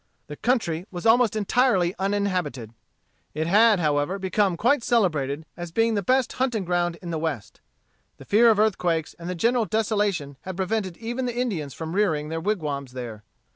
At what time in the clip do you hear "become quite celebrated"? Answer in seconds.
4.17-5.45